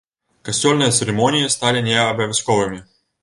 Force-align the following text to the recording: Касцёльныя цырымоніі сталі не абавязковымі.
Касцёльныя 0.47 0.93
цырымоніі 0.99 1.51
сталі 1.55 1.85
не 1.91 1.99
абавязковымі. 2.07 2.81